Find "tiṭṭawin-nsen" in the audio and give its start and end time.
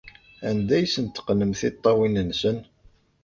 1.59-2.57